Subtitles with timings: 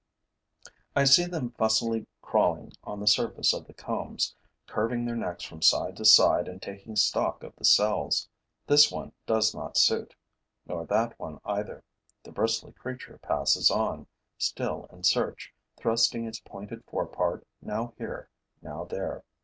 [0.95, 4.35] I see them fussily crawling on the surface of the combs,
[4.65, 8.27] curving their necks from side to side and taking stock of the cells.
[8.65, 10.15] This one does not suit,
[10.65, 11.83] nor that one either;
[12.23, 14.07] the bristly creature passes on,
[14.39, 18.27] still in search, thrusting its pointed fore part now here,
[18.59, 19.23] now there.